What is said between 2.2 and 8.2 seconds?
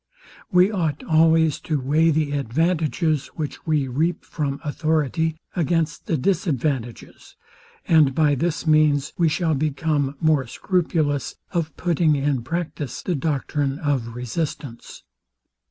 advantages, which we reap from authority, against the disadvantages; and